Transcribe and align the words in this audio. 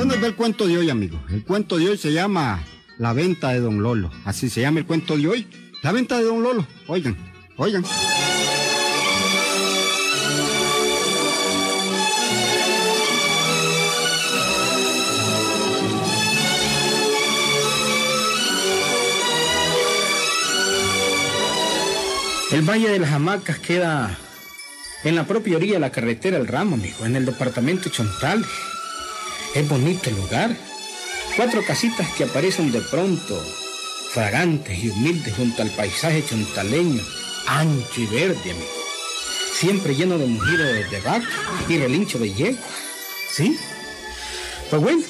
Bueno, 0.00 0.14
es 0.14 0.22
el 0.22 0.34
cuento 0.34 0.66
de 0.66 0.78
hoy, 0.78 0.88
amigo. 0.88 1.20
El 1.28 1.44
cuento 1.44 1.76
de 1.76 1.90
hoy 1.90 1.98
se 1.98 2.10
llama 2.10 2.64
La 2.96 3.12
venta 3.12 3.50
de 3.50 3.60
Don 3.60 3.82
Lolo. 3.82 4.10
Así 4.24 4.48
se 4.48 4.62
llama 4.62 4.78
el 4.78 4.86
cuento 4.86 5.14
de 5.14 5.28
hoy. 5.28 5.46
La 5.82 5.92
venta 5.92 6.16
de 6.16 6.24
Don 6.24 6.42
Lolo. 6.42 6.66
Oigan, 6.86 7.18
oigan. 7.58 7.84
El 22.52 22.62
Valle 22.62 22.88
de 22.88 23.00
las 23.00 23.12
Hamacas 23.12 23.58
queda 23.58 24.16
en 25.04 25.14
la 25.14 25.26
propia 25.26 25.58
orilla 25.58 25.74
de 25.74 25.80
la 25.80 25.92
carretera 25.92 26.38
El 26.38 26.46
Ramo, 26.46 26.76
amigo, 26.76 27.04
en 27.04 27.16
el 27.16 27.26
departamento 27.26 27.90
Chontal. 27.90 28.46
Es 29.54 29.68
bonito 29.68 30.10
el 30.10 30.16
lugar. 30.16 30.56
Cuatro 31.36 31.64
casitas 31.64 32.08
que 32.14 32.24
aparecen 32.24 32.72
de 32.72 32.80
pronto, 32.80 33.40
fragantes 34.12 34.78
y 34.82 34.90
humildes 34.90 35.34
junto 35.34 35.62
al 35.62 35.70
paisaje 35.70 36.24
chontaleño, 36.28 37.02
ancho 37.46 38.00
y 38.00 38.06
verde, 38.06 38.50
amigo. 38.50 38.66
Siempre 39.54 39.94
lleno 39.94 40.18
de 40.18 40.26
mujeres 40.26 40.90
de 40.90 41.00
vaca 41.00 41.28
y 41.68 41.78
relincho 41.78 42.18
de 42.18 42.32
yegua. 42.32 42.66
¿Sí? 43.32 43.58
Pues 44.70 44.82
bueno, 44.82 45.02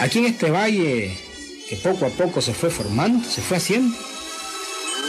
aquí 0.00 0.18
en 0.18 0.26
este 0.26 0.50
valle 0.50 1.18
que 1.68 1.76
poco 1.76 2.06
a 2.06 2.10
poco 2.10 2.40
se 2.40 2.54
fue 2.54 2.70
formando, 2.70 3.28
se 3.28 3.42
fue 3.42 3.56
haciendo, 3.56 3.96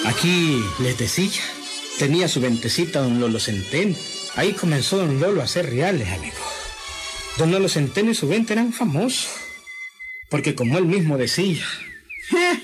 Aquí 0.06 0.64
les 0.80 0.98
decía, 0.98 1.42
tenía 1.98 2.28
su 2.28 2.40
ventecita 2.40 3.02
don 3.02 3.20
Lolo 3.20 3.40
Centeno. 3.40 3.96
Ahí 4.36 4.54
comenzó 4.54 4.98
don 4.98 5.20
Lolo 5.20 5.42
a 5.42 5.48
ser 5.48 5.70
reales, 5.70 6.08
amigo. 6.08 6.38
Don 7.40 7.52
Lolo 7.52 7.70
Centeno 7.70 8.12
y 8.12 8.16
su 8.16 8.28
venta 8.28 8.52
eran 8.52 8.74
famosos. 8.74 9.30
Porque 10.30 10.56
como 10.56 10.78
él 10.78 10.84
mismo 10.86 11.18
decía... 11.18 11.64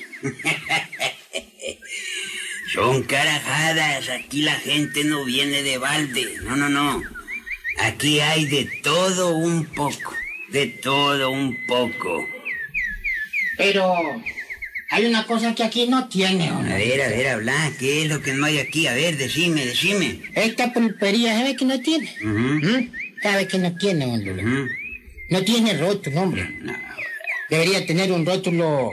Son 2.73 3.03
carajadas, 3.03 4.09
aquí 4.09 4.41
la 4.41 4.55
gente 4.55 5.05
no 5.05 5.23
viene 5.23 5.63
de 5.63 5.77
balde. 5.77 6.27
No, 6.43 6.57
no, 6.57 6.67
no. 6.67 7.01
Aquí 7.79 8.19
hay 8.19 8.43
de 8.47 8.65
todo 8.83 9.33
un 9.33 9.63
poco. 9.63 10.13
De 10.49 10.67
todo 10.67 11.29
un 11.29 11.55
poco. 11.67 12.27
Pero 13.57 13.95
hay 14.89 15.05
una 15.05 15.25
cosa 15.25 15.55
que 15.55 15.63
aquí 15.63 15.87
no 15.87 16.09
tiene, 16.09 16.49
A 16.49 16.59
ver, 16.59 17.01
a 17.01 17.07
ver, 17.07 17.29
habla. 17.29 17.71
¿Qué 17.79 18.01
es 18.03 18.09
lo 18.09 18.21
que 18.21 18.33
no 18.33 18.45
hay 18.45 18.59
aquí? 18.59 18.87
A 18.87 18.93
ver, 18.93 19.15
decime, 19.15 19.65
decime. 19.65 20.19
Esta 20.33 20.73
pulpería, 20.73 21.37
¿sabe 21.37 21.55
que 21.55 21.63
no 21.63 21.79
tiene? 21.79 22.13
¿Mm? 22.21 23.04
¿Sabe 23.21 23.47
que 23.47 23.57
no 23.57 23.75
tiene, 23.75 24.05
hombre? 24.05 24.43
No 25.29 25.43
tiene 25.43 25.77
rótulo, 25.77 26.21
hombre. 26.21 26.47
Debería 27.49 27.85
tener 27.85 28.11
un 28.11 28.25
rótulo 28.25 28.91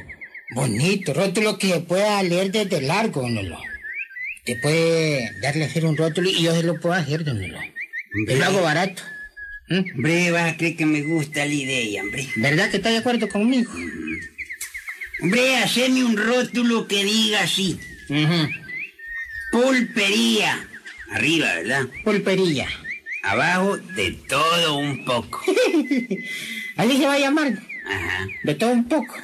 bonito, 0.55 1.15
rótulo 1.15 1.59
que 1.59 1.81
pueda 1.81 2.23
leer 2.23 2.51
desde 2.53 2.81
largo, 2.83 3.29
¿no? 3.29 3.41
Te 4.45 4.57
puede 4.57 5.31
darle 5.41 5.65
a 5.65 5.67
hacer 5.67 5.85
un 5.85 5.97
rótulo 5.97 6.29
y 6.29 6.43
yo 6.43 6.55
se 6.55 6.63
lo 6.63 6.81
puedo 6.81 6.95
hacer, 6.95 7.25
don 7.25 7.41
Lolo. 7.41 7.59
Es 8.29 8.39
lo 8.39 8.45
hago 8.45 8.63
barato. 8.63 9.03
¿Mm? 9.69 9.95
Hombre, 9.95 10.31
vas 10.33 10.53
a 10.53 10.57
creer 10.57 10.77
que 10.77 10.87
me 10.87 11.03
gusta 11.03 11.47
la 11.47 11.53
idea, 11.53 12.03
hombre. 12.03 12.27
¿Verdad 12.37 12.71
que 12.71 12.79
está 12.79 12.91
de 12.91 12.99
acuerdo 12.99 13.29
conmigo? 13.29 13.73
Hombre, 15.23 15.57
haceme 15.59 16.05
un 16.05 16.17
rótulo 16.17 16.89
que 16.89 17.05
diga 17.05 17.43
así. 17.43 17.79
Pulpería. 19.53 20.69
Arriba, 21.13 21.55
¿verdad? 21.55 21.87
Pulpería. 22.05 22.69
Abajo, 23.23 23.77
de 23.77 24.13
todo 24.29 24.77
un 24.79 25.05
poco. 25.05 25.41
Así 26.77 26.97
se 26.97 27.07
va 27.07 27.15
a 27.15 27.19
llamar. 27.19 27.53
Ajá. 27.87 28.27
De 28.43 28.55
todo 28.55 28.71
un 28.71 28.85
poco. 28.89 29.15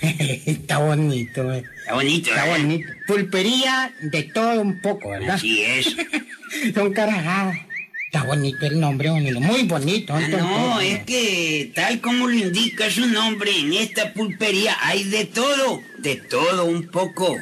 Está 0.00 0.78
bonito, 0.78 1.52
eh. 1.52 1.64
Está 1.78 1.94
bonito, 1.94 2.30
Está 2.30 2.44
¿verdad? 2.44 2.58
bonito. 2.58 2.92
Pulpería 3.06 3.92
de 4.02 4.22
todo 4.24 4.60
un 4.60 4.80
poco, 4.80 5.10
¿verdad? 5.10 5.34
Así 5.34 5.62
es. 5.62 5.96
Son 6.74 6.92
carajadas. 6.92 7.58
Está 8.06 8.22
bonito 8.24 8.64
el 8.66 8.78
nombre, 8.78 9.10
bonito. 9.10 9.40
Muy 9.40 9.64
bonito. 9.64 10.14
Ah, 10.14 10.20
no, 10.28 10.80
es 10.80 11.00
que 11.00 11.72
tal 11.74 12.00
como 12.00 12.28
lo 12.28 12.34
indica 12.34 12.88
su 12.88 13.06
nombre, 13.06 13.50
en 13.58 13.72
esta 13.72 14.12
pulpería 14.12 14.76
hay 14.80 15.02
de 15.04 15.24
todo. 15.24 15.82
De 15.98 16.16
todo 16.16 16.66
un 16.66 16.86
poco. 16.88 17.36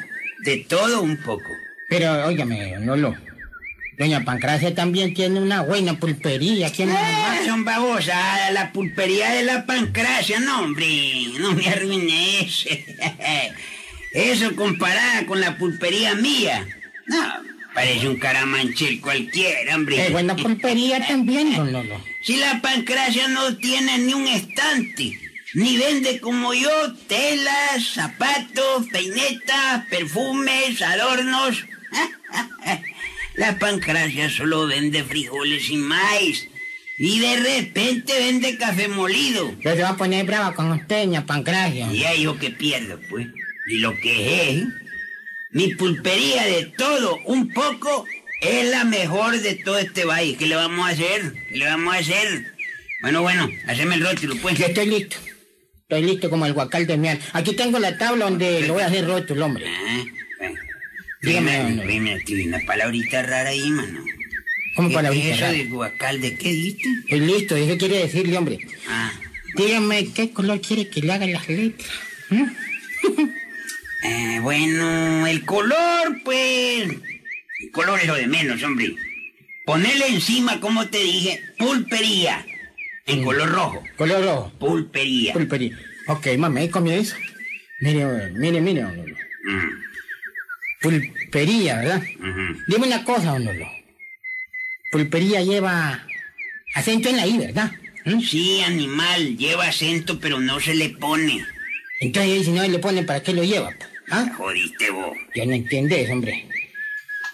De 0.44 0.56
todo 0.58 1.02
un 1.02 1.18
poco. 1.18 1.44
Pero, 1.90 2.26
óigame, 2.26 2.78
Lolo. 2.80 3.14
Doña 3.98 4.24
Pancracia 4.24 4.74
también 4.74 5.12
tiene 5.12 5.38
una 5.40 5.62
buena 5.62 5.98
pulpería 5.98 6.72
la 6.78 6.94
Ah, 6.96 7.40
son 7.44 7.64
la 7.64 8.70
pulpería 8.72 9.30
de 9.30 9.42
la 9.42 9.66
pancracia, 9.66 10.40
no, 10.40 10.62
hombre, 10.62 11.26
no 11.38 11.52
me 11.52 11.68
arruines. 11.68 12.66
Eso 14.12 14.56
comparada 14.56 15.26
con 15.26 15.40
la 15.40 15.58
pulpería 15.58 16.14
mía. 16.14 16.66
No, 17.06 17.34
parece 17.74 18.08
un 18.08 18.18
caramanchel 18.18 19.00
cualquiera, 19.00 19.76
hombre. 19.76 20.06
Es 20.06 20.12
buena 20.12 20.36
pulpería 20.36 21.06
también, 21.06 21.54
don 21.54 21.72
Lolo. 21.72 22.02
Si 22.22 22.36
la 22.36 22.60
pancracia 22.62 23.28
no 23.28 23.56
tiene 23.58 23.98
ni 23.98 24.14
un 24.14 24.26
estante, 24.26 25.18
ni 25.54 25.76
vende 25.76 26.18
como 26.20 26.54
yo 26.54 26.70
telas, 27.08 27.84
zapatos, 27.94 28.86
peinetas, 28.90 29.84
perfumes, 29.90 30.80
adornos. 30.80 31.64
La 33.34 33.58
pancracia 33.58 34.28
solo 34.28 34.66
vende 34.66 35.04
frijoles 35.04 35.70
y 35.70 35.76
maíz. 35.76 36.48
Y 36.98 37.18
de 37.20 37.36
repente 37.36 38.12
vende 38.18 38.58
café 38.58 38.88
molido. 38.88 39.54
Yo 39.60 39.74
se 39.74 39.82
va 39.82 39.90
a 39.90 39.96
poner 39.96 40.26
brava 40.26 40.54
con 40.54 40.70
usted, 40.70 41.04
doña 41.04 41.26
Pancracia. 41.26 41.92
Y 41.92 42.04
ahí 42.04 42.22
yo 42.22 42.38
que 42.38 42.50
pierdo, 42.50 43.00
pues. 43.08 43.26
Y 43.68 43.78
lo 43.78 43.96
que 43.96 44.50
es, 44.50 44.64
mi 45.50 45.74
pulpería 45.74 46.44
de 46.44 46.66
todo, 46.76 47.18
un 47.24 47.48
poco, 47.52 48.04
es 48.42 48.70
la 48.70 48.84
mejor 48.84 49.40
de 49.40 49.54
todo 49.54 49.78
este 49.78 50.04
valle. 50.04 50.36
¿Qué 50.36 50.46
le 50.46 50.56
vamos 50.56 50.86
a 50.86 50.90
hacer? 50.90 51.32
¿Qué 51.48 51.56
le 51.56 51.64
vamos 51.64 51.94
a 51.94 51.98
hacer? 51.98 52.52
Bueno, 53.00 53.22
bueno, 53.22 53.48
haceme 53.66 53.94
el 53.94 54.04
rótulo, 54.04 54.36
pues. 54.42 54.58
Yo 54.58 54.66
estoy 54.66 54.86
listo. 54.86 55.16
Estoy 55.82 56.02
listo 56.02 56.30
como 56.30 56.46
el 56.46 56.52
guacal 56.52 56.86
de 56.86 56.96
miel. 56.98 57.18
Aquí 57.32 57.54
tengo 57.54 57.78
la 57.78 57.98
tabla 57.98 58.26
donde 58.26 58.66
lo 58.66 58.74
voy 58.74 58.82
a 58.82 58.86
hacer 58.86 59.06
rótulo, 59.06 59.46
hombre. 59.46 59.66
Ah. 59.66 60.04
Dígame, 61.22 61.84
dígame, 61.86 62.20
tiene 62.20 62.48
una 62.48 62.58
palabrita 62.66 63.22
rara 63.22 63.50
ahí, 63.50 63.70
mano. 63.70 64.04
¿Cómo 64.74 64.88
¿Qué 64.88 64.94
palabrita 64.94 65.26
es 65.28 65.32
eso 65.36 65.40
rara? 65.42 65.52
de 65.52 65.64
guacal? 65.64 66.20
¿De 66.20 66.36
qué 66.36 66.48
dijiste? 66.48 66.88
Estoy 67.04 67.20
listo, 67.20 67.58
¿y 67.58 67.66
qué 67.66 67.78
quiere 67.78 67.98
decirle, 67.98 68.38
hombre? 68.38 68.58
Ah, 68.88 69.12
Dígame, 69.56 70.12
¿qué 70.12 70.30
color 70.30 70.60
quiere 70.60 70.88
que 70.88 71.02
le 71.02 71.12
haga 71.12 71.26
las 71.26 71.48
letras? 71.48 71.90
¿Mm? 72.30 72.44
eh, 74.04 74.38
bueno, 74.40 75.26
el 75.26 75.44
color, 75.44 76.20
pues... 76.24 76.88
El 76.88 77.70
color 77.70 78.00
es 78.00 78.06
lo 78.06 78.14
de 78.14 78.26
menos, 78.26 78.62
hombre. 78.62 78.96
Ponele 79.64 80.08
encima, 80.08 80.58
como 80.58 80.88
te 80.88 80.98
dije, 80.98 81.40
pulpería. 81.58 82.44
En 83.06 83.22
color 83.22 83.48
rojo. 83.50 83.82
Color 83.96 84.24
rojo. 84.24 84.52
Pulpería. 84.58 85.32
Pulpería. 85.34 85.78
Ok, 86.08 86.26
mami, 86.38 86.62
ahí 86.62 86.68
comienza. 86.68 87.16
Mire, 87.80 88.30
mire, 88.32 88.60
mire. 88.60 88.82
Mm, 88.82 89.68
Pulpería, 90.82 91.76
¿verdad? 91.76 92.02
Dime 92.66 92.86
una 92.86 93.04
cosa, 93.04 93.32
don 93.32 93.44
Lolo. 93.44 93.66
Pulpería 94.90 95.40
lleva 95.42 96.04
acento 96.74 97.08
en 97.08 97.16
la 97.16 97.26
I, 97.26 97.38
¿verdad? 97.38 97.70
¿Mm? 98.04 98.20
Sí, 98.20 98.60
animal, 98.62 99.36
lleva 99.36 99.68
acento, 99.68 100.18
pero 100.18 100.40
no 100.40 100.60
se 100.60 100.74
le 100.74 100.90
pone. 100.90 101.44
Entonces, 102.00 102.46
si 102.46 102.50
no 102.50 102.66
le 102.66 102.78
ponen, 102.78 103.06
¿para 103.06 103.22
qué 103.22 103.32
lo 103.32 103.44
lleva? 103.44 103.72
¿Ah? 104.10 104.30
Jodiste 104.36 104.90
vos. 104.90 105.16
Ya 105.34 105.46
no 105.46 105.52
entiendes, 105.52 106.10
hombre. 106.10 106.46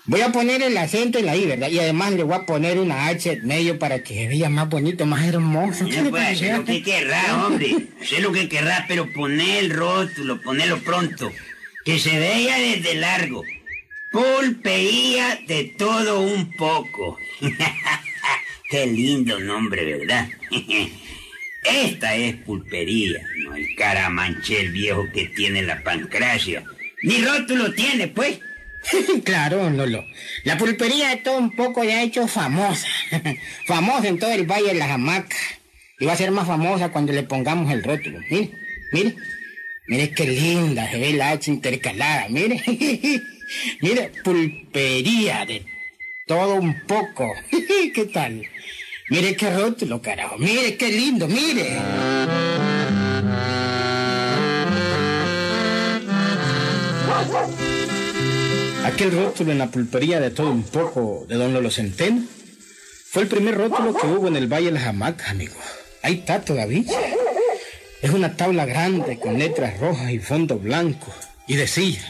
Voy 0.04 0.22
a 0.22 0.32
poner 0.32 0.62
el 0.62 0.76
acento 0.78 1.18
en 1.18 1.26
la 1.26 1.36
I, 1.36 1.46
¿verdad? 1.46 1.68
Y 1.68 1.78
además 1.78 2.12
le 2.12 2.22
voy 2.22 2.34
a 2.34 2.46
poner 2.46 2.78
una 2.78 3.08
H 3.08 3.30
en 3.30 3.46
medio 3.46 3.78
para 3.78 4.02
que 4.02 4.14
se 4.14 4.28
vea 4.28 4.48
más 4.48 4.68
bonito, 4.68 5.04
más 5.04 5.26
hermoso. 5.26 5.84
¿Qué 5.84 5.90
Ya 5.92 6.02
le 6.02 6.10
puede 6.10 6.26
hacer 6.28 6.56
lo 6.56 6.64
que 6.64 6.82
querrá, 6.82 7.46
hombre. 7.46 7.76
Sé 8.02 8.20
lo 8.20 8.32
que 8.32 8.48
querrá, 8.48 8.86
pero 8.88 9.12
poné 9.12 9.58
el 9.58 9.70
rótulo, 9.70 10.40
ponelo 10.40 10.78
pronto. 10.78 11.30
Que 11.88 11.98
se 11.98 12.18
vea 12.18 12.58
desde 12.58 12.96
largo. 12.96 13.42
Pulpería 14.12 15.40
de 15.46 15.72
todo 15.78 16.20
un 16.20 16.52
poco. 16.52 17.16
Qué 18.70 18.86
lindo 18.86 19.40
nombre, 19.40 19.96
¿verdad? 19.96 20.28
Esta 21.64 22.14
es 22.14 22.36
pulpería, 22.36 23.22
no 23.42 23.56
el 23.56 23.74
caramanchel 23.74 24.70
viejo 24.70 25.06
que 25.14 25.28
tiene 25.28 25.62
la 25.62 25.82
pancracia. 25.82 26.62
Ni 27.04 27.22
rótulo 27.22 27.72
tiene, 27.72 28.08
pues. 28.08 28.38
claro, 29.24 29.70
Lolo. 29.70 30.04
La 30.44 30.58
pulpería 30.58 31.08
de 31.08 31.16
todo 31.16 31.38
un 31.38 31.56
poco 31.56 31.84
ya 31.84 32.00
ha 32.00 32.02
hecho 32.02 32.28
famosa. 32.28 32.86
famosa 33.66 34.08
en 34.08 34.18
todo 34.18 34.32
el 34.32 34.44
Valle 34.44 34.74
de 34.74 34.74
las 34.74 34.90
Hamacas. 34.90 35.40
Y 35.98 36.04
va 36.04 36.12
a 36.12 36.16
ser 36.16 36.32
más 36.32 36.46
famosa 36.46 36.90
cuando 36.90 37.14
le 37.14 37.22
pongamos 37.22 37.72
el 37.72 37.82
rótulo. 37.82 38.18
Mire, 38.28 38.50
mire. 38.92 39.16
Mire 39.88 40.10
qué 40.10 40.26
linda 40.26 40.90
se 40.90 40.98
ve 40.98 41.14
la 41.14 41.30
hacha 41.30 41.50
intercalada, 41.50 42.28
mire. 42.28 42.62
mire, 43.80 44.12
pulpería 44.22 45.46
de 45.46 45.64
todo 46.26 46.56
un 46.56 46.82
poco. 46.86 47.32
¿Qué 47.94 48.04
tal? 48.12 48.42
Mire 49.08 49.34
qué 49.34 49.50
rótulo, 49.50 50.02
carajo. 50.02 50.36
Mire 50.36 50.76
qué 50.76 50.92
lindo, 50.92 51.26
mire. 51.26 51.78
Aquel 58.84 59.12
rótulo 59.12 59.52
en 59.52 59.58
la 59.58 59.70
pulpería 59.70 60.20
de 60.20 60.30
todo 60.30 60.50
un 60.50 60.64
poco 60.64 61.24
de 61.26 61.36
Don 61.36 61.54
Lolocenteno. 61.54 62.24
Fue 63.10 63.22
el 63.22 63.28
primer 63.28 63.56
rótulo 63.56 63.94
que 63.94 64.06
hubo 64.06 64.28
en 64.28 64.36
el 64.36 64.52
Valle 64.52 64.66
de 64.66 64.72
las 64.72 64.84
Hamacas, 64.84 65.30
amigo. 65.30 65.54
Ahí 66.02 66.16
está 66.16 66.42
todavía. 66.42 66.84
Es 68.00 68.10
una 68.10 68.36
tabla 68.36 68.64
grande 68.64 69.18
con 69.18 69.38
letras 69.38 69.80
rojas 69.80 70.12
y 70.12 70.20
fondo 70.20 70.58
blanco. 70.58 71.12
Y 71.48 71.56
decía, 71.56 72.00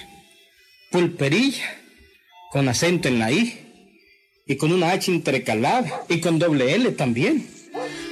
pulperilla, 0.90 1.64
con 2.50 2.68
acento 2.68 3.08
en 3.08 3.18
la 3.18 3.32
I, 3.32 3.58
y 4.46 4.56
con 4.56 4.72
una 4.72 4.90
H 4.92 5.10
intercalada, 5.10 6.04
y 6.08 6.20
con 6.20 6.38
doble 6.38 6.74
L 6.74 6.92
también. 6.92 7.48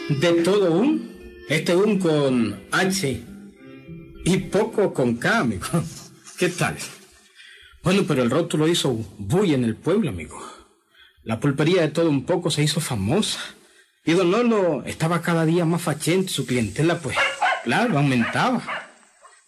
De 0.08 0.32
todo 0.42 0.72
un, 0.72 1.44
este 1.48 1.76
un 1.76 1.98
con 1.98 2.62
H, 2.72 3.20
y 4.24 4.38
poco 4.38 4.94
con 4.94 5.16
K, 5.16 5.38
amigo. 5.38 5.66
¿Qué 6.38 6.48
tal? 6.48 6.76
Bueno, 7.82 8.04
pero 8.08 8.22
el 8.22 8.30
rótulo 8.30 8.68
hizo 8.68 8.92
bulla 9.18 9.54
en 9.54 9.64
el 9.64 9.76
pueblo, 9.76 10.10
amigo. 10.10 10.42
La 11.24 11.40
pulpería 11.40 11.82
de 11.82 11.88
todo 11.88 12.08
un 12.08 12.24
poco 12.24 12.50
se 12.50 12.62
hizo 12.62 12.80
famosa. 12.80 13.40
Y 14.04 14.12
don 14.12 14.30
Lolo 14.30 14.84
estaba 14.84 15.22
cada 15.22 15.44
día 15.44 15.64
más 15.64 15.82
fachente, 15.82 16.32
su 16.32 16.46
clientela, 16.46 16.98
pues, 17.00 17.16
claro, 17.66 17.98
aumentaba. 17.98 18.62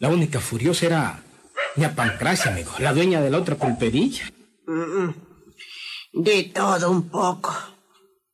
La 0.01 0.09
única 0.09 0.41
furiosa 0.41 0.87
era 0.87 1.23
ña 1.77 1.95
Pancracia, 1.95 2.51
amigo, 2.51 2.73
la 2.81 2.93
dueña 2.93 3.21
de 3.21 3.31
la 3.31 3.39
otra 3.39 3.55
pulperilla. 3.55 4.25
De 6.13 6.37
todo 6.53 6.91
un 6.91 7.09
poco. 7.09 7.55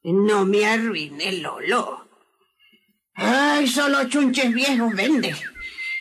No 0.05 0.47
me 0.47 0.65
arruine, 0.67 1.33
Lolo. 1.45 2.09
Ay, 3.15 3.69
solo 3.69 4.09
chunches 4.09 4.53
viejos 4.55 4.93
vende. 4.95 5.37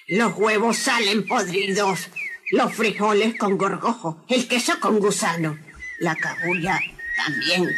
Los 0.07 0.33
huevos 0.37 0.77
salen 0.77 1.27
podridos. 1.27 2.09
Los 2.51 2.73
frijoles 2.73 3.37
con 3.37 3.57
gorgojo. 3.57 4.25
El 4.29 4.47
queso 4.47 4.79
con 4.79 4.99
gusano. 4.99 5.57
La 5.99 6.15
cabulla 6.15 6.79
también 7.17 7.69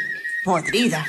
podrida. 0.44 1.04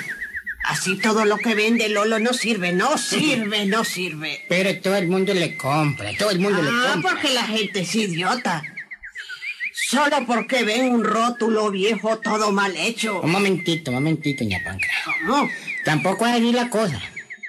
Así 0.67 0.97
todo 0.97 1.25
lo 1.25 1.37
que 1.39 1.55
vende 1.55 1.89
Lolo 1.89 2.19
no 2.19 2.33
sirve, 2.33 2.73
no 2.73 2.99
sirve, 2.99 3.67
no 3.67 3.85
sirve. 3.85 4.45
Pero 4.49 4.77
todo 4.81 4.97
el 4.97 5.07
mundo 5.07 5.33
le 5.33 5.57
compra, 5.57 6.11
todo 6.19 6.31
el 6.31 6.41
mundo 6.41 6.61
le 6.61 6.69
Ah, 6.71 6.91
compra. 6.95 7.13
porque 7.13 7.31
la 7.33 7.45
gente 7.45 7.81
es 7.81 7.95
idiota. 7.95 8.63
Solo 9.73 10.25
porque 10.27 10.65
ven 10.65 10.87
un 10.93 11.05
rótulo 11.05 11.71
viejo 11.71 12.19
todo 12.19 12.51
mal 12.51 12.75
hecho. 12.77 13.21
Un 13.21 13.31
momentito, 13.31 13.91
un 13.93 13.97
momentito, 13.97 14.43
ña 14.43 14.61
Pancracia. 14.65 15.13
¿Cómo? 15.27 15.49
Tampoco 15.85 16.27
es 16.27 16.33
así 16.35 16.51
la 16.53 16.69
cosa. 16.69 17.01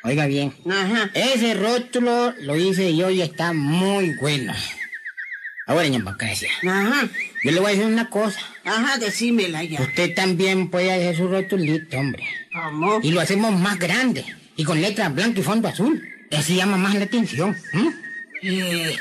Oiga 0.03 0.27
bien. 0.27 0.53
Ajá. 0.69 1.09
Ese 1.15 1.55
rótulo 1.55 2.33
lo 2.41 2.55
hice 2.55 2.95
yo 2.95 3.09
y 3.09 3.21
está 3.21 3.53
muy 3.53 4.13
bueno. 4.21 4.53
Ahora, 5.65 5.87
ña 5.87 6.03
Pancracia, 6.03 6.49
Ajá. 6.63 7.09
Yo 7.43 7.51
le 7.51 7.59
voy 7.59 7.67
a 7.67 7.75
decir 7.75 7.85
una 7.85 8.09
cosa. 8.09 8.39
Ajá, 8.65 8.97
decímela 8.97 9.63
ya. 9.63 9.81
Usted 9.81 10.13
también 10.15 10.69
puede 10.69 10.91
hacer 10.91 11.15
su 11.15 11.27
rotulito, 11.27 11.97
hombre. 11.97 12.23
¿Cómo? 12.51 12.99
Y 13.03 13.11
lo 13.11 13.21
hacemos 13.21 13.57
más 13.59 13.77
grande. 13.77 14.25
Y 14.55 14.63
con 14.63 14.81
letras 14.81 15.13
blancas 15.13 15.39
y 15.39 15.43
fondo 15.43 15.67
azul. 15.67 16.03
Así 16.31 16.55
llama 16.55 16.77
más 16.77 16.95
la 16.95 17.05
atención. 17.05 17.55
Eh, 18.41 18.97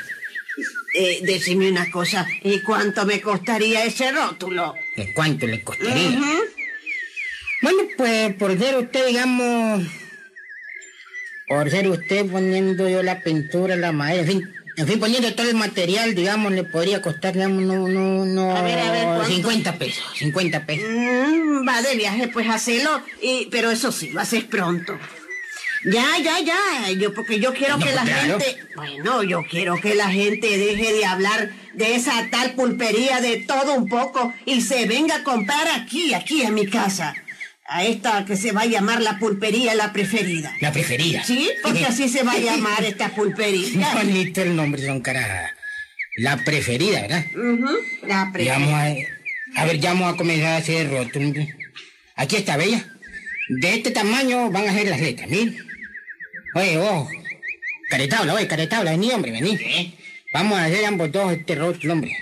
eh, 0.93 1.19
decime 1.23 1.69
una 1.69 1.89
cosa. 1.89 2.27
¿Y 2.43 2.59
cuánto 2.61 3.05
me 3.05 3.21
costaría 3.21 3.85
ese 3.85 4.11
rótulo? 4.11 4.75
¿De 4.95 5.13
cuánto 5.13 5.47
le 5.47 5.63
costaría? 5.63 6.09
Ujú. 6.09 6.57
Bueno, 7.61 7.79
pues 7.97 8.33
por 8.35 8.57
ser 8.57 8.77
usted, 8.77 9.07
digamos... 9.07 9.83
Por 11.47 11.71
ser 11.71 11.87
usted 11.87 12.25
poniendo 12.25 12.89
yo 12.89 13.01
la 13.03 13.21
pintura, 13.21 13.75
la 13.75 13.91
madera, 13.91 14.21
en 14.21 14.27
fin... 14.27 14.56
En 14.77 14.87
fin, 14.87 14.99
poniendo 14.99 15.33
todo 15.33 15.49
el 15.49 15.55
material, 15.55 16.13
digamos, 16.13 16.51
le 16.51 16.63
podría 16.63 17.01
costar, 17.01 17.33
digamos, 17.33 17.63
no, 17.63 17.87
no, 17.87 18.25
no... 18.25 18.55
A 18.55 18.61
ver, 18.61 18.77
a 18.77 18.91
ver, 18.91 19.03
¿cuánto? 19.05 19.25
50 19.25 19.73
pesos, 19.73 20.05
50 20.17 20.65
pesos. 20.67 20.87
Mm, 20.87 21.67
va 21.67 21.81
de 21.81 21.95
viaje, 21.95 22.27
pues 22.27 22.47
hacelo. 22.47 23.01
Y, 23.19 23.47
pero 23.49 23.71
eso 23.71 23.91
sí, 23.91 24.09
lo 24.11 24.21
haces 24.21 24.43
pronto. 24.43 24.97
Ya, 25.83 26.05
ya, 26.23 26.39
ya. 26.41 26.91
Yo, 26.91 27.11
porque 27.13 27.39
yo 27.39 27.53
quiero 27.53 27.77
No, 27.77 27.85
que 27.85 27.91
la 27.93 28.03
claro. 28.03 28.39
gente. 28.39 28.63
Bueno, 28.75 29.23
yo 29.23 29.41
quiero 29.49 29.75
que 29.81 29.95
la 29.95 30.09
gente 30.09 30.45
deje 30.57 30.93
de 30.93 31.05
hablar 31.05 31.51
de 31.73 31.95
esa 31.95 32.27
tal 32.29 32.51
pulpería 32.53 33.19
de 33.19 33.37
todo 33.37 33.73
un 33.73 33.87
poco 33.89 34.31
y 34.45 34.61
se 34.61 34.85
venga 34.85 35.17
a 35.17 35.23
comprar 35.23 35.67
aquí, 35.69 36.13
aquí 36.13 36.43
en 36.43 36.53
mi 36.53 36.67
casa. 36.67 37.15
A 37.69 37.83
esta 37.83 38.23
que 38.25 38.37
se 38.37 38.53
va 38.53 38.61
a 38.61 38.65
llamar 38.65 39.01
la 39.01 39.19
pulpería 39.19 39.75
la 39.75 39.91
preferida. 39.91 40.55
La 40.61 40.71
preferida. 40.71 41.23
Sí, 41.23 41.49
porque 41.61 41.85
así 41.85 42.07
se 42.07 42.23
va 42.23 42.31
a 42.31 42.37
llamar 42.49 42.83
esta 42.85 43.09
pulpería. 43.09 43.93
Bonito 43.93 44.41
el 44.41 44.55
nombre, 44.55 44.85
son 44.85 45.01
cara. 45.01 45.53
La 46.17 46.37
preferida, 46.37 47.01
¿verdad? 47.01 47.25
La 48.03 48.31
preferida. 48.31 48.53
vamos 48.57 48.73
a, 48.73 49.61
a 49.61 49.65
ver, 49.65 49.79
ya 49.79 49.93
vamos 49.93 50.13
a 50.13 50.17
comenzar 50.17 50.53
a 50.53 50.57
hacer 50.57 50.87
hombre. 50.93 51.55
Aquí 52.15 52.37
está, 52.37 52.57
bella. 52.57 52.83
De 53.49 53.73
este 53.75 53.91
tamaño 53.91 54.49
van 54.49 54.67
a 54.67 54.73
ser 54.73 54.87
las 54.87 54.99
letras, 54.99 55.29
mire. 55.29 55.57
Oye, 56.55 56.77
vos. 56.77 57.07
Caretabla, 57.89 58.33
oye, 58.33 58.47
caretabla, 58.47 58.91
vení, 58.91 59.11
hombre, 59.11 59.31
vení. 59.31 59.95
Vamos 60.33 60.57
a 60.57 60.65
hacer 60.65 60.85
ambos 60.85 61.11
dos 61.11 61.31
este 61.33 61.55
rótulo, 61.55 61.93
hombre. 61.93 62.17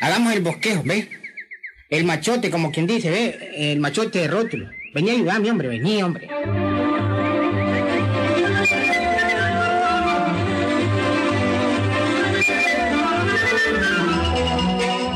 Hagamos 0.00 0.32
el 0.34 0.40
bosquejo, 0.40 0.82
¿ves? 0.84 1.06
El 1.90 2.04
machote, 2.04 2.52
como 2.52 2.70
quien 2.70 2.86
dice, 2.86 3.10
¿ves? 3.10 3.36
El 3.56 3.80
machote 3.80 4.20
de 4.20 4.28
rótulo. 4.28 4.70
Vení 4.94 5.10
a 5.10 5.12
ayudarme, 5.14 5.50
hombre, 5.50 5.66
vení, 5.66 6.00
hombre. 6.04 6.28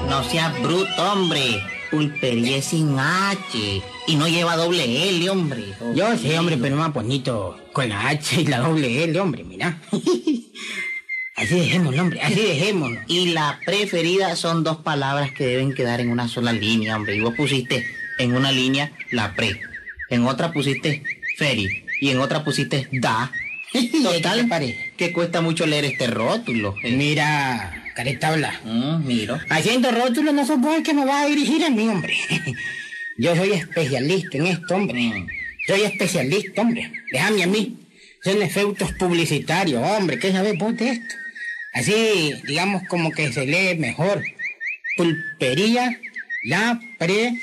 No 0.08 0.24
seas 0.24 0.62
bruto, 0.62 1.12
hombre. 1.12 1.62
Pulpería 1.92 2.56
es 2.56 2.64
sin 2.64 2.98
H. 2.98 3.82
Y 4.08 4.16
no 4.16 4.26
lleva 4.26 4.56
doble 4.56 5.10
L, 5.10 5.30
hombre. 5.30 5.62
Yo 5.94 6.18
sé, 6.18 6.36
hombre, 6.36 6.58
pero 6.60 6.74
más 6.74 6.92
bonito 6.92 7.56
con 7.72 7.88
la 7.88 8.08
H 8.08 8.40
y 8.40 8.46
la 8.46 8.58
doble 8.58 9.04
L, 9.04 9.20
hombre, 9.20 9.44
mira. 9.44 9.80
Así 11.44 11.56
dejémoslo, 11.56 12.00
hombre, 12.00 12.22
así 12.22 12.40
dejémoslo. 12.40 13.00
Y 13.06 13.32
la 13.32 13.60
preferida 13.66 14.34
son 14.34 14.64
dos 14.64 14.78
palabras 14.78 15.30
que 15.32 15.46
deben 15.46 15.74
quedar 15.74 16.00
en 16.00 16.08
una 16.08 16.26
sola 16.26 16.52
línea, 16.52 16.96
hombre. 16.96 17.16
Y 17.16 17.20
vos 17.20 17.34
pusiste 17.34 17.84
en 18.18 18.34
una 18.34 18.50
línea 18.50 18.92
la 19.10 19.34
pre. 19.34 19.60
En 20.08 20.24
otra 20.26 20.52
pusiste 20.52 21.02
feri. 21.36 21.84
Y 22.00 22.10
en 22.10 22.20
otra 22.20 22.44
pusiste 22.44 22.88
da. 22.92 23.30
¿Qué 23.72 23.82
te 23.82 24.02
Total, 24.02 24.48
que 24.96 25.12
cuesta 25.12 25.42
mucho 25.42 25.66
leer 25.66 25.84
este 25.84 26.06
rótulo. 26.06 26.76
Eh, 26.82 26.92
Mira, 26.92 27.92
caretabla. 27.94 28.60
mm, 28.64 29.06
miro. 29.06 29.38
Haciendo 29.50 29.90
rótulos 29.90 30.32
no 30.32 30.46
sos 30.46 30.60
vos 30.60 30.76
el 30.76 30.82
que 30.82 30.94
me 30.94 31.04
va 31.04 31.22
a 31.22 31.26
dirigir 31.26 31.62
a 31.62 31.70
mí, 31.70 31.88
hombre. 31.88 32.16
Yo 33.18 33.36
soy 33.36 33.52
especialista 33.52 34.38
en 34.38 34.46
esto, 34.46 34.76
hombre. 34.76 35.00
Mm. 35.02 35.26
Soy 35.66 35.82
especialista, 35.82 36.62
hombre. 36.62 36.90
Déjame 37.12 37.42
a 37.42 37.46
mí. 37.46 37.76
Son 38.22 38.40
efectos 38.40 38.92
publicitarios, 38.92 39.82
hombre. 39.82 40.18
¿Qué 40.18 40.32
sabes 40.32 40.56
vos 40.58 40.74
de 40.76 40.90
esto? 40.90 41.14
Así, 41.74 42.34
digamos, 42.46 42.82
como 42.88 43.10
que 43.10 43.32
se 43.32 43.46
lee 43.46 43.76
mejor. 43.78 44.22
Pulpería, 44.96 45.98
la 46.44 46.80
preferida. 46.98 47.40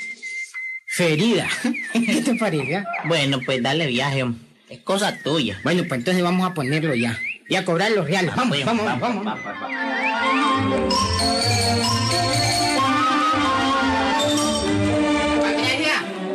¿Qué 1.92 2.22
te 2.24 2.34
parece? 2.36 2.82
Bueno, 3.04 3.40
pues 3.44 3.62
dale 3.62 3.86
viaje. 3.86 4.24
Es 4.70 4.78
cosa 4.80 5.18
tuya. 5.22 5.60
Bueno, 5.64 5.84
pues 5.86 5.98
entonces 6.00 6.22
vamos 6.22 6.50
a 6.50 6.54
ponerlo 6.54 6.94
ya. 6.94 7.18
Y 7.48 7.56
a 7.56 7.64
cobrar 7.64 7.90
los 7.90 8.06
reales. 8.06 8.34
Vamos, 8.34 8.56
Pues, 8.56 8.64
vamos, 8.64 8.86
vamos. 9.00 9.24
vamos. 9.24 9.42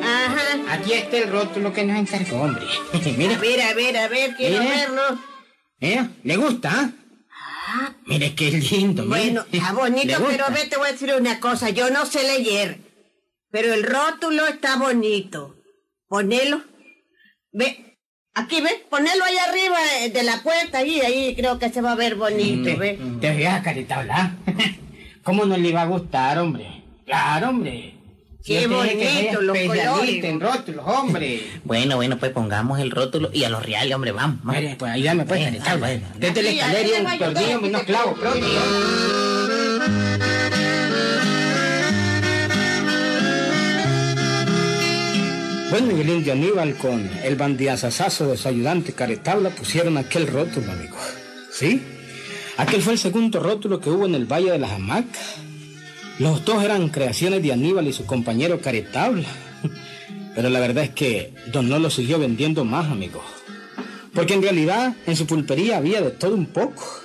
Ajá. 0.04 0.74
Aquí 0.74 0.94
está 0.94 1.18
el 1.18 1.30
rótulo 1.30 1.74
que 1.74 1.84
nos 1.84 1.98
encargó, 1.98 2.42
hombre. 2.42 2.64
A 2.94 2.98
Mira, 3.18 3.38
ver, 3.38 3.62
a 3.62 3.74
ver, 3.74 3.98
a 3.98 4.08
ver, 4.08 4.36
quiero 4.36 4.60
verlo. 4.60 5.20
mira, 5.80 6.10
¿le 6.24 6.38
gusta? 6.38 6.70
ah? 6.74 6.90
Mire 8.08 8.36
qué 8.36 8.52
lindo. 8.52 9.06
Bueno, 9.06 9.46
está 9.52 9.74
¿Le 9.74 9.78
bonito, 9.78 10.26
pero 10.28 10.46
ve, 10.54 10.66
te 10.70 10.78
voy 10.78 10.88
a 10.88 10.92
decir 10.94 11.14
una 11.14 11.40
cosa. 11.42 11.70
Yo 11.72 11.90
no 11.90 12.06
sé 12.06 12.24
leer, 12.24 12.80
pero 13.52 13.74
el 13.74 13.84
rótulo 13.84 14.48
está 14.48 14.78
bonito. 14.78 15.58
Ponelo. 16.08 16.62
Ve, 17.52 17.98
aquí 18.34 18.62
ve, 18.62 18.86
ponelo 18.90 19.26
ahí 19.26 19.38
arriba 19.38 19.78
eh, 20.00 20.10
de 20.10 20.24
la 20.24 20.42
puerta, 20.42 20.78
ahí, 20.78 21.02
ahí 21.02 21.36
creo 21.36 21.60
que 21.60 21.70
se 21.70 21.82
va 21.82 21.92
a 21.92 21.96
ver 21.96 22.16
bonito, 22.16 22.78
ve. 22.78 22.98
Te 23.20 23.36
veas, 23.36 23.62
carita, 23.62 23.98
¿verdad? 23.98 24.32
¿Cómo 25.24 25.46
no 25.46 25.58
le 25.58 25.68
iba 25.68 25.82
a 25.82 25.88
gustar, 25.88 26.38
hombre? 26.40 26.84
Claro, 27.06 27.50
hombre. 27.50 27.97
Qué 28.48 28.62
Yo 28.62 28.70
que 28.70 28.76
bonito, 28.76 29.42
los 29.42 29.58
colores. 29.58 30.24
en 30.24 30.40
rótulos, 30.40 30.86
hombre. 30.88 31.42
Bueno, 31.66 31.98
bueno, 31.98 32.18
pues 32.18 32.32
pongamos 32.32 32.80
el 32.80 32.92
rótulo 32.92 33.30
y 33.34 33.44
a 33.44 33.50
los 33.50 33.62
reales, 33.64 33.94
hombre, 33.94 34.14
vamos. 34.14 34.40
vamos. 34.42 34.62
Mire, 34.62 34.76
pues 34.80 34.90
ayúdame, 34.94 35.26
pues, 35.26 35.42
Bueno, 35.42 35.58
carita. 35.66 35.76
bueno. 35.76 36.08
Desde 36.18 36.42
la 36.44 36.50
escalera 36.52 37.12
un 37.12 37.20
tornillo 37.20 37.60
y 37.62 37.66
unos 37.66 37.84
clavos, 37.84 38.18
pronto. 38.20 38.48
Bueno, 45.70 45.96
y 45.98 46.02
el 46.02 46.10
indio 46.10 46.32
Aníbal 46.34 46.76
con 46.78 47.10
el 47.24 47.36
bandidazazazo 47.36 48.28
de 48.28 48.38
su 48.38 48.48
ayudante 48.48 48.94
Caretabla 48.94 49.50
pusieron 49.50 49.98
aquel 49.98 50.28
rótulo, 50.28 50.72
amigo. 50.72 50.96
¿Sí? 51.52 51.82
Aquel 52.56 52.82
fue 52.82 52.94
el 52.94 53.00
segundo 53.00 53.40
rótulo 53.42 53.80
que 53.82 53.90
hubo 53.90 54.06
en 54.06 54.16
el 54.16 54.26
Valle 54.26 54.52
de 54.52 54.60
las 54.60 54.72
Hamacas. 54.72 55.36
Los 56.20 56.46
dos 56.46 56.64
eran 56.64 56.90
creaciones 56.90 57.44
de 57.44 57.54
Aníbal 57.54 57.88
y 57.88 57.94
su 57.94 58.06
compañero 58.06 58.60
Caretabla. 58.60 59.28
Pero 60.36 60.50
la 60.50 60.60
verdad 60.60 60.84
es 60.84 60.90
que 60.92 61.34
Don 61.52 61.70
Lolo 61.70 61.90
siguió 61.90 62.20
vendiendo 62.20 62.64
más, 62.66 62.92
amigo. 62.92 63.24
Porque 64.14 64.34
en 64.34 64.42
realidad 64.42 64.96
en 65.06 65.16
su 65.16 65.28
pulpería 65.28 65.78
había 65.78 66.02
de 66.02 66.12
todo 66.12 66.36
un 66.36 66.48
poco. 66.48 67.02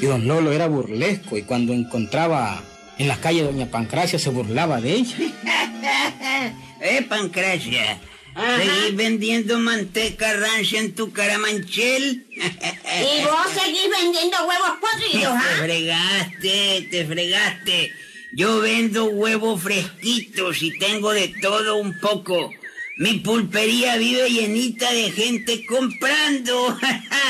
Y 0.00 0.06
Don 0.06 0.26
Lolo 0.26 0.52
era 0.52 0.66
burlesco 0.66 1.36
y 1.36 1.42
cuando 1.42 1.72
encontraba 1.72 2.62
en 2.98 3.08
la 3.08 3.16
calle 3.20 3.42
Doña 3.42 3.66
Pancracia 3.66 4.18
se 4.18 4.30
burlaba 4.30 4.80
de 4.80 4.92
ella. 4.94 5.16
eh, 6.80 7.02
Pancracia. 7.08 7.98
¿Seguís 8.34 8.96
vendiendo 8.96 9.58
manteca 9.60 10.32
rancia 10.34 10.80
en 10.80 10.94
tu 10.94 11.12
caramanchel? 11.12 12.26
¿Y 12.32 13.24
vos 13.24 13.46
seguís 13.54 13.88
vendiendo 14.02 14.36
huevos 14.46 14.78
podridos, 14.80 15.32
Te 15.32 15.38
ah? 15.38 15.56
fregaste, 15.60 16.88
te 16.90 17.06
fregaste. 17.06 17.92
Yo 18.36 18.58
vendo 18.58 19.04
huevos 19.04 19.62
fresquitos 19.62 20.60
y 20.60 20.76
tengo 20.78 21.12
de 21.12 21.28
todo 21.40 21.76
un 21.76 22.00
poco. 22.00 22.50
Mi 22.96 23.20
pulpería 23.20 23.96
vive 23.96 24.28
llenita 24.28 24.92
de 24.92 25.12
gente 25.12 25.64
comprando. 25.66 26.76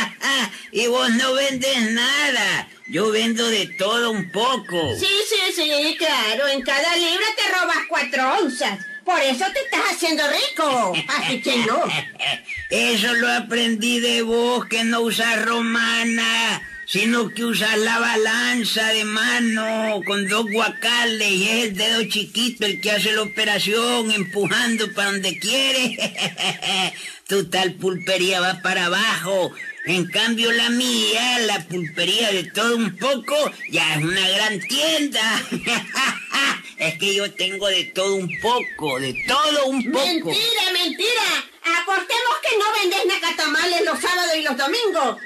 y 0.73 0.87
vos 0.87 1.11
no 1.11 1.35
vendes 1.35 1.93
nada. 1.93 2.69
Yo 2.87 3.11
vendo 3.11 3.47
de 3.49 3.67
todo 3.79 4.13
un 4.13 4.31
poco. 4.31 4.97
Sí, 4.99 5.07
sí, 5.29 5.53
sí, 5.55 5.97
claro. 5.99 6.49
En 6.49 6.63
cada 6.63 6.97
libra 6.97 7.27
te 7.37 7.53
robas 7.53 7.79
cuatro 7.87 8.39
onzas. 8.41 8.79
Por 9.05 9.21
eso 9.21 9.45
te 9.53 9.61
estás 9.61 9.93
haciendo 9.93 10.23
rico. 10.27 10.95
Así 11.09 11.43
que 11.43 11.57
no. 11.59 11.85
Eso 12.71 13.13
lo 13.15 13.31
aprendí 13.31 14.01
de 14.01 14.23
vos 14.23 14.65
que 14.65 14.85
no 14.85 15.03
usas 15.03 15.45
romana, 15.45 16.63
sino 16.95 17.29
que 17.35 17.45
usas 17.45 17.77
la 17.79 17.99
balanza 17.99 18.93
de 18.93 19.05
mano 19.05 20.01
con 20.07 20.29
dos 20.29 20.47
guacales 20.49 21.29
y 21.29 21.49
es 21.49 21.65
el 21.65 21.77
dedo 21.77 22.05
chiquito 22.05 22.67
el 22.67 22.81
que 22.81 22.93
hace 22.93 23.11
la 23.11 23.23
operación 23.23 24.13
empujando 24.13 24.93
para 24.93 25.11
donde 25.11 25.37
quiere. 25.41 25.99
tu 27.27 27.51
tal 27.51 27.75
pulpería 27.75 28.39
va 28.39 28.63
para 28.63 28.87
abajo. 28.87 29.51
En 29.87 30.07
cambio 30.07 30.53
la 30.53 30.71
mía, 30.71 31.41
la 31.41 31.65
pulpería 31.65 32.31
de 32.31 32.45
todo 32.45 32.77
un 32.77 32.97
poco, 32.97 33.35
ya 33.71 33.97
es 33.97 34.05
una 34.05 34.29
gran 34.29 34.61
tienda. 34.61 35.43
es 36.79 36.97
que 36.99 37.13
yo 37.13 37.33
tengo 37.33 37.67
de 37.67 37.87
todo 37.87 38.15
un 38.15 38.31
poco, 38.41 39.01
de 39.01 39.21
todo 39.27 39.67
un 39.67 39.83
poco. 39.91 40.31
Mentira, 40.31 40.73
mentira. 40.73 41.45
Apostemos 41.83 42.35
que 42.41 42.57
no 42.57 42.65
vendes 42.81 43.21
nacatamales 43.21 43.85
los 43.85 44.01
sábados 44.01 44.37
y 44.37 44.43
los 44.43 44.57
domingos. 44.57 45.19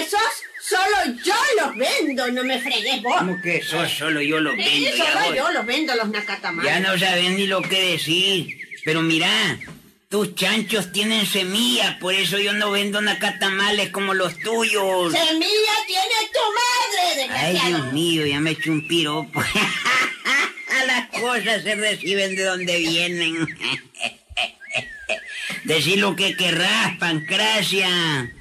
Esos 0.00 0.45
solo 0.68 1.16
yo 1.24 1.34
los 1.60 1.76
vendo, 1.76 2.30
no 2.32 2.44
me 2.44 2.58
fregues 2.60 3.02
vos. 3.02 3.16
¿Cómo 3.18 3.40
que 3.42 3.56
eso 3.58 3.88
solo 3.88 4.20
yo 4.20 4.40
lo 4.40 4.52
Sí, 4.52 4.86
vendo? 4.88 5.04
solo 5.04 5.34
yo 5.34 5.50
los 5.52 5.66
vendo 5.66 5.94
los 5.94 6.08
nacatamales. 6.08 6.70
Ya 6.72 6.80
no 6.80 6.98
sabes 6.98 7.30
ni 7.30 7.46
lo 7.46 7.62
que 7.62 7.80
decir. 7.92 8.58
Pero 8.84 9.02
mira, 9.02 9.58
tus 10.08 10.34
chanchos 10.34 10.92
tienen 10.92 11.26
semillas, 11.26 11.96
por 11.96 12.14
eso 12.14 12.38
yo 12.38 12.52
no 12.52 12.70
vendo 12.70 13.00
nacatamales 13.00 13.90
como 13.90 14.14
los 14.14 14.38
tuyos. 14.38 15.12
Semilla 15.12 15.74
tiene 15.86 16.30
tu 16.32 17.26
madre, 17.28 17.34
Ay. 17.38 17.60
Dios 17.68 17.92
mío, 17.92 18.26
ya 18.26 18.40
me 18.40 18.50
eché 18.52 18.70
un 18.70 18.86
piropo. 18.86 19.42
Las 20.86 21.08
cosas 21.08 21.62
se 21.64 21.74
reciben 21.74 22.36
de 22.36 22.44
donde 22.44 22.76
vienen. 22.78 23.34
Decí 25.64 25.96
lo 25.96 26.14
que 26.14 26.36
querrás, 26.36 26.96
Pancracia. 26.98 28.32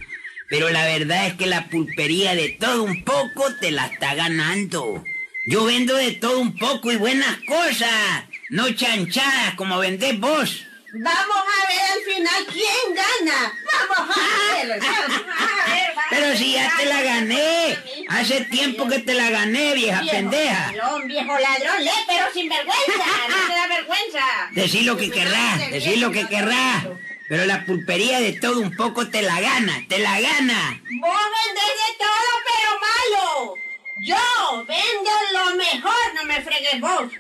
Pero 0.50 0.70
la 0.70 0.86
verdad 0.86 1.28
es 1.28 1.34
que 1.36 1.48
la 1.48 1.68
pulpería 1.70 2.36
de 2.36 2.50
todo 2.50 2.84
un 2.84 3.04
poco 3.04 3.46
te 3.60 3.72
la 3.72 3.86
está 3.88 4.14
ganando. 4.14 5.04
Yo 5.48 5.66
vendo 5.66 5.96
de 5.96 6.12
todo 6.12 6.40
un 6.40 6.56
poco 6.58 6.92
y 6.92 6.98
buenas 6.98 7.38
cosas. 7.48 8.24
No 8.50 8.70
chanchadas 8.72 9.56
como 9.56 9.80
vendés 9.80 10.20
vos. 10.20 10.66
Vamos 10.98 11.38
a 11.38 11.68
ver 11.68 11.82
al 11.94 12.14
final 12.16 12.46
quién 12.54 12.96
gana. 12.96 13.54
Vamos 13.90 14.16
a 14.18 14.56
ver. 14.56 14.80
Vamos 14.80 15.22
a 15.28 15.70
ver. 15.72 15.94
Pero 16.10 16.38
si 16.38 16.54
ya 16.54 16.72
te 16.78 16.86
la 16.86 17.02
gané. 17.02 17.78
Hace 18.10 18.42
tiempo 18.46 18.88
que 18.88 19.00
te 19.00 19.14
la 19.16 19.30
gané, 19.30 19.74
vieja 19.74 20.02
Viejo 20.02 20.16
pendeja. 20.16 20.72
ladrón, 20.72 21.08
viejo 21.08 21.34
ladrón, 21.40 21.84
lee, 21.84 21.90
pero 22.08 22.26
sin 22.32 22.48
vergüenza. 22.48 23.06
No 23.30 23.48
te 23.48 23.54
da 23.54 23.68
vergüenza. 23.68 24.20
Decí 24.52 24.82
lo 24.84 24.96
que 24.96 25.10
querrás, 25.10 25.72
decí 25.72 25.96
lo 25.98 26.12
que 26.12 26.28
querrás. 26.28 26.86
Pero 27.28 27.46
la 27.46 27.66
pulpería 27.66 28.20
de 28.20 28.34
todo 28.34 28.60
un 28.60 28.76
poco 28.76 29.08
te 29.08 29.22
la 29.22 29.40
gana, 29.40 29.84
te 29.90 30.00
la 30.00 30.20
gana. 30.20 30.82
Vos 31.02 31.22
vendés 31.36 31.74
de 31.82 31.98
todo, 31.98 32.32
pero 32.46 32.70
malo. 32.88 33.56
Yo 34.02 34.66
vendo 34.68 35.12
lo 35.34 35.56
mejor, 35.56 36.14
no 36.16 36.26
me 36.26 36.42
fregues 36.42 36.80
vos. 36.82 37.12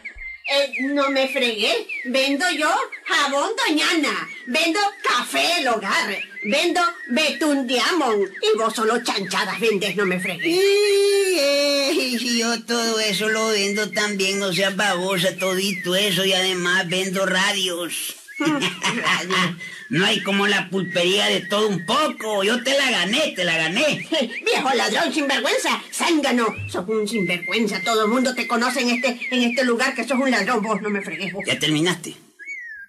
Eh, 0.48 0.74
no 0.82 1.10
me 1.10 1.28
fregué. 1.28 1.88
Vendo 2.06 2.46
yo 2.52 2.72
jabón 3.06 3.50
Doñana. 3.68 4.30
Vendo 4.46 4.80
café 5.02 5.58
el 5.60 5.68
hogar. 5.68 6.20
Vendo 6.44 6.82
betún 7.08 7.66
diamond. 7.66 8.32
Y 8.44 8.58
vos 8.58 8.76
solo 8.76 9.04
chanchadas 9.04 9.60
vendes, 9.60 9.96
no 9.96 10.06
me 10.06 10.20
fregues. 10.20 10.46
Y, 10.46 11.40
eh, 11.40 11.92
y 11.94 12.38
yo 12.38 12.64
todo 12.64 13.00
eso 13.00 13.28
lo 13.30 13.48
vendo 13.48 13.90
también, 13.90 14.44
o 14.44 14.54
sea, 14.54 14.70
babosa, 14.70 15.36
todito 15.36 15.96
eso, 15.96 16.24
y 16.24 16.34
además 16.34 16.88
vendo 16.88 17.26
radios. 17.26 18.25
no 19.90 20.06
hay 20.06 20.22
como 20.22 20.48
la 20.48 20.70
pulpería 20.70 21.28
de 21.28 21.42
todo 21.42 21.68
un 21.68 21.86
poco. 21.86 22.44
Yo 22.44 22.64
te 22.64 22.78
la 22.78 22.92
gané, 22.92 23.34
te 23.36 23.46
la 23.46 23.58
gané. 23.58 24.08
Viejo 24.46 24.74
ladrón 24.76 25.14
sinvergüenza, 25.14 25.82
zángano. 25.92 26.48
Sos 26.70 26.88
un 26.88 27.08
sinvergüenza. 27.08 27.82
Todo 27.84 28.06
el 28.06 28.12
mundo 28.12 28.36
te 28.36 28.48
conoce 28.48 28.82
en 28.82 28.90
este, 28.90 29.20
en 29.32 29.44
este 29.44 29.64
lugar 29.64 29.96
que 29.96 30.04
sos 30.04 30.20
un 30.20 30.32
ladrón. 30.32 30.62
Vos 30.62 30.82
no 30.82 30.90
me 30.90 31.02
fregues 31.02 31.34
vos. 31.34 31.44
Ya 31.46 31.58
terminaste. 31.60 32.16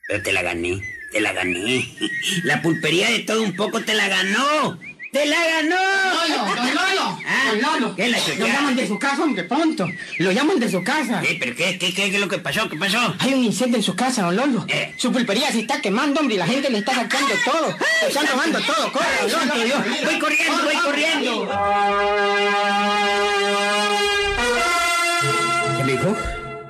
Pero 0.08 0.22
te 0.22 0.32
la 0.32 0.42
gané, 0.42 0.82
te 1.12 1.20
la 1.20 1.32
gané. 1.32 1.88
La 2.44 2.60
pulpería 2.62 3.10
de 3.10 3.20
todo 3.20 3.42
un 3.42 3.54
poco 3.54 3.80
te 3.82 3.94
la 3.94 4.08
ganó. 4.08 4.78
¡Te 5.12 5.24
la 5.26 5.36
ganó! 5.46 5.76
Lolo, 6.28 6.54
don 6.56 6.74
Lolo, 6.74 7.18
Ah, 7.26 7.50
don 7.50 7.62
Lolo. 7.62 7.96
¿qué 7.96 8.08
la 8.08 8.18
Lo 8.38 8.46
llaman 8.46 8.76
de 8.76 8.86
su 8.86 8.98
casa, 8.98 9.22
hombre, 9.22 9.44
pronto. 9.44 9.88
Lo 10.18 10.32
llaman 10.32 10.58
de 10.60 10.68
su 10.70 10.82
casa. 10.82 11.20
¿Qué? 11.20 11.36
¿Pero 11.40 11.56
qué, 11.56 11.78
qué, 11.78 11.94
qué, 11.94 12.10
qué 12.10 12.14
es 12.14 12.20
lo 12.20 12.28
que 12.28 12.38
pasó? 12.38 12.68
¿Qué 12.68 12.76
pasó? 12.76 13.14
Hay 13.18 13.34
un 13.34 13.44
incendio 13.44 13.76
en 13.76 13.82
su 13.82 13.94
casa, 13.96 14.22
don 14.22 14.36
Lolo. 14.36 14.64
Eh. 14.68 14.94
Su 14.96 15.10
pulpería 15.12 15.50
se 15.52 15.60
está 15.60 15.80
quemando, 15.80 16.20
hombre, 16.20 16.34
y 16.36 16.38
la 16.38 16.46
gente 16.46 16.68
le 16.70 16.78
está 16.78 16.94
sacando 16.94 17.34
todo. 17.44 17.68
Le 18.02 18.08
están 18.08 18.26
robando 18.26 18.60
todo. 18.60 18.92
Corre, 18.92 19.06
¡Ay, 19.22 19.30
don 19.30 19.48
Lolo. 19.48 19.64
Dios! 19.64 19.78
¡Voy 20.04 20.18
corriendo, 20.18 20.62
voy 20.64 20.76
corriendo! 20.76 21.48
¿Qué 25.78 25.84
me 25.84 25.92
dijo? 25.92 26.16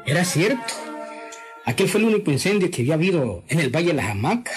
Era 0.05 0.25
cierto. 0.25 0.75
Aquel 1.64 1.88
fue 1.88 2.00
el 2.00 2.07
único 2.07 2.31
incendio 2.31 2.71
que 2.71 2.83
había 2.83 2.95
habido 2.95 3.43
en 3.49 3.61
el 3.61 3.71
Valle 3.71 3.88
de 3.88 3.95
las 3.95 4.11
Hamacas. 4.11 4.55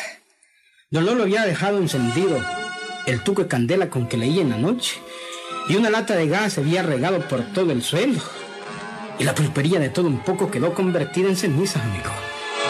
Don 0.91 1.05
Lolo 1.05 1.23
había 1.23 1.43
dejado 1.43 1.77
encendido 1.79 2.43
el 3.09 3.23
tuco 3.23 3.43
de 3.43 3.47
candela 3.47 3.89
con 3.89 4.07
que 4.07 4.17
leía 4.17 4.41
en 4.41 4.49
la 4.49 4.57
noche 4.57 4.99
y 5.67 5.75
una 5.75 5.89
lata 5.89 6.15
de 6.15 6.27
gas 6.27 6.53
se 6.53 6.61
había 6.61 6.83
regado 6.83 7.19
por 7.27 7.41
todo 7.53 7.71
el 7.71 7.83
suelo. 7.83 8.19
Y 9.19 9.23
la 9.23 9.35
pulpería 9.35 9.79
de 9.79 9.89
todo 9.89 10.07
un 10.07 10.19
poco 10.19 10.49
quedó 10.49 10.73
convertida 10.73 11.29
en 11.29 11.35
cenizas, 11.35 11.83
amigo. 11.83 12.09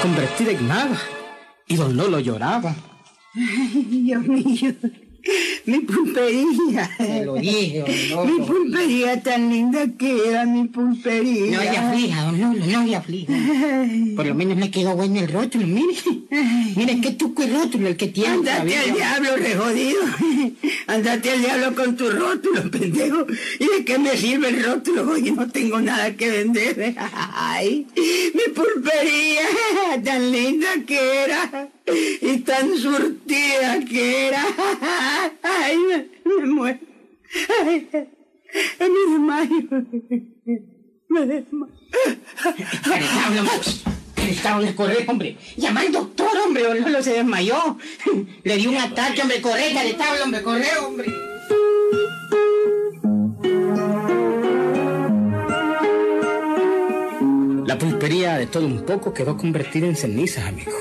Convertida 0.01 0.51
en 0.51 0.67
nada. 0.67 0.97
Y 1.67 1.75
don 1.75 1.95
Lolo 1.95 2.19
lloraba. 2.19 2.75
Dios 3.33 4.23
mío, 4.23 4.73
mi 5.69 5.79
pulpería. 5.79 6.89
Se 6.97 7.25
lo 7.25 7.35
dije, 7.35 7.83
don 8.09 8.25
Mi 8.27 8.45
pulpería 8.45 9.21
tan 9.21 9.49
linda 9.49 9.87
que 9.97 10.29
era 10.29 10.45
mi 10.45 10.67
pulpería. 10.67 11.57
No 11.57 11.61
se 11.61 11.77
aflija, 11.77 12.23
don 12.23 12.41
Lolo, 12.41 12.65
no 12.65 12.87
se 12.87 12.95
aflija. 12.95 13.33
Por 14.15 14.25
lo 14.25 14.35
menos 14.35 14.57
le 14.57 14.71
quedó 14.71 14.95
bueno 14.95 15.19
el 15.19 15.27
rótulo, 15.31 15.67
mire. 15.67 15.95
Mire 16.75 17.01
qué 17.01 17.11
tuco 17.11 17.43
el 17.43 17.53
rótulo 17.53 17.87
el 17.87 17.97
que 17.97 18.07
tiene. 18.07 18.35
Andate 18.35 18.77
al 18.77 18.93
diablo, 18.93 19.35
re 19.37 19.55
jodido. 19.55 20.01
Andate 20.87 21.31
al 21.31 21.41
diablo 21.41 21.75
con 21.75 21.95
tu 21.95 22.09
rótulo, 22.09 22.69
pendejo. 22.71 23.25
¿Y 23.59 23.65
de 23.65 23.85
qué 23.85 23.99
me 23.99 24.17
sirve 24.17 24.49
el 24.49 24.63
rótulo? 24.63 25.11
Oye, 25.11 25.31
no 25.31 25.47
tengo 25.49 25.79
nada 25.79 26.15
que 26.15 26.29
vender. 26.29 26.95
Ay, 26.97 27.87
mi 28.33 28.53
pulpería 28.53 29.43
tan 30.03 30.31
linda 30.31 30.67
que 30.85 31.23
era. 31.23 31.69
Y 32.21 32.37
tan 32.39 32.77
surtida 32.77 33.79
que 33.85 34.27
era. 34.27 34.45
Ay, 35.43 35.77
me, 35.77 36.07
me 36.25 36.45
muero. 36.45 36.79
Ay, 37.63 37.87
me 38.79 39.19
desmayo. 39.81 40.61
Me 41.09 41.25
desmayo. 41.25 41.73
Caretablo, 42.83 43.49
Caretablo, 44.15 44.65
le 44.65 44.75
corre, 44.75 45.05
hombre. 45.07 45.37
Llama 45.57 45.81
al 45.81 45.91
doctor, 45.91 46.29
hombre, 46.45 46.63
Lolo 46.63 47.01
se 47.01 47.13
desmayó. 47.13 47.77
Le 48.43 48.57
dio 48.57 48.69
un 48.69 48.77
ataque, 48.77 49.21
hombre, 49.21 49.41
corre, 49.41 49.73
Caretablo, 49.73 50.23
hombre, 50.23 50.41
corre, 50.43 50.67
hombre. 50.85 51.07
La 57.65 57.77
pulpería 57.77 58.37
de 58.37 58.47
todo 58.47 58.65
un 58.65 58.83
poco 58.83 59.13
quedó 59.13 59.37
convertida 59.37 59.85
en 59.85 59.95
cenizas, 59.95 60.45
amigo. 60.45 60.71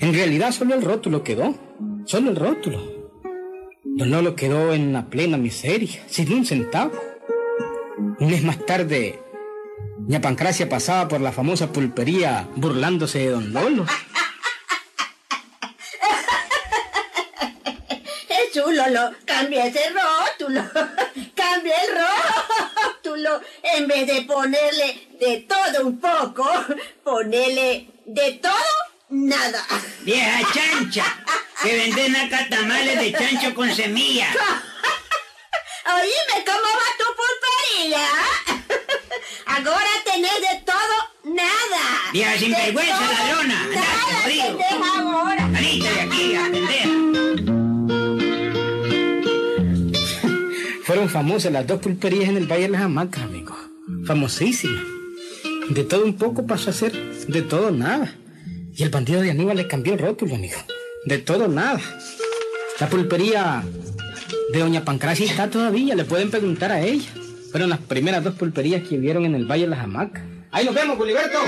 En 0.00 0.12
realidad 0.12 0.50
solo 0.50 0.74
el 0.74 0.82
rótulo 0.82 1.22
quedó. 1.22 1.54
Solo 2.04 2.30
el 2.30 2.36
rótulo. 2.36 3.00
Don 3.84 4.10
Lolo 4.10 4.34
quedó 4.34 4.72
en 4.72 4.92
la 4.92 5.08
plena 5.10 5.36
miseria, 5.36 6.02
sin 6.06 6.32
un 6.32 6.46
centavo. 6.46 7.09
Un 8.20 8.30
mes 8.30 8.42
más 8.42 8.64
tarde, 8.66 9.20
Doña 9.98 10.20
Pancracia 10.20 10.68
pasaba 10.68 11.08
por 11.08 11.20
la 11.20 11.32
famosa 11.32 11.72
pulpería 11.72 12.48
burlándose 12.54 13.18
de 13.20 13.30
don 13.30 13.52
Lolo. 13.52 13.86
Lolo, 18.72 19.14
cambia 19.24 19.66
ese 19.66 19.80
rótulo. 19.90 20.62
Cambia 21.34 21.74
el 21.82 21.90
rótulo. 22.84 23.40
En 23.62 23.88
vez 23.88 24.06
de 24.06 24.22
ponerle 24.22 25.08
de 25.18 25.46
todo 25.48 25.86
un 25.86 26.00
poco, 26.00 26.48
ponele 27.04 27.88
de 28.06 28.32
todo 28.34 28.52
nada. 29.08 29.64
Vieja 30.02 30.40
chancha, 30.52 31.04
que 31.62 31.74
venden 31.74 32.16
acá 32.16 32.46
tamales 32.48 32.98
de 32.98 33.12
chancho 33.12 33.54
con 33.54 33.74
semilla. 33.74 34.28
Oíme, 35.86 36.44
¿cómo 36.44 36.69
Ahora 39.46 39.90
tenés 40.04 40.40
de 40.40 40.62
todo 40.66 41.34
nada. 41.34 42.12
Vieja 42.12 42.32
De 42.32 42.38
sinvergüenza, 42.38 42.98
todo 42.98 43.12
ladrona. 43.12 43.60
Andate, 43.62 43.76
Nada 43.76 44.22
jodido. 44.22 44.56
tenés 44.56 44.72
ahora. 44.82 45.50
Salite 45.54 45.88
de 45.90 46.00
aquí, 46.00 46.34
a 46.34 46.42
pendeja. 46.50 46.88
Fueron 50.84 51.08
famosas 51.08 51.52
las 51.52 51.66
dos 51.66 51.80
pulperías 51.80 52.28
en 52.28 52.36
el 52.36 52.46
Valle 52.46 52.62
de 52.62 52.68
las 52.70 52.82
Hamacas, 52.82 53.22
amigos. 53.24 53.56
Famosísimas. 54.06 54.82
De 55.70 55.84
todo 55.84 56.04
un 56.04 56.16
poco 56.18 56.46
pasó 56.46 56.70
a 56.70 56.72
ser 56.72 56.92
de 56.92 57.42
todo 57.42 57.70
nada. 57.70 58.14
Y 58.74 58.82
el 58.82 58.90
bandido 58.90 59.20
de 59.22 59.30
Aníbal 59.30 59.56
le 59.56 59.68
cambió 59.68 59.92
el 59.94 60.00
rótulo, 60.00 60.34
amigo. 60.34 60.58
De 61.06 61.18
todo 61.18 61.48
nada. 61.48 61.80
La 62.78 62.88
pulpería 62.88 63.62
de 64.52 64.58
Doña 64.58 64.84
Pancracia 64.84 65.26
está 65.26 65.48
todavía, 65.48 65.94
le 65.94 66.04
pueden 66.04 66.30
preguntar 66.30 66.72
a 66.72 66.80
ella. 66.80 67.08
Fueron 67.50 67.70
las 67.70 67.80
primeras 67.80 68.22
dos 68.22 68.34
pulperías 68.34 68.86
que 68.88 68.96
vieron 68.96 69.24
en 69.24 69.34
el 69.34 69.50
Valle 69.50 69.64
de 69.64 69.70
las 69.70 69.80
Hamacas. 69.80 70.22
Ahí 70.52 70.64
nos 70.64 70.74
vemos, 70.74 70.96
Culiberto. 70.96 71.38